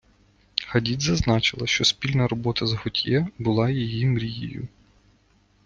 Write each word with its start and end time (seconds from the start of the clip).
Хадід 0.67 1.01
зазначила, 1.01 1.67
що 1.67 1.85
спільна 1.85 2.27
робота 2.27 2.65
з 2.67 2.73
Готьє 2.73 3.27
була 3.39 3.69
її 3.69 4.05
мрією. 4.05 4.67